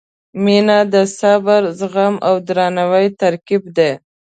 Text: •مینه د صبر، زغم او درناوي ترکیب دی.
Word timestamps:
•مینه 0.43 0.79
د 0.93 0.95
صبر، 1.19 1.61
زغم 1.79 2.15
او 2.27 2.35
درناوي 2.47 3.07
ترکیب 3.21 3.63
دی. 3.77 3.91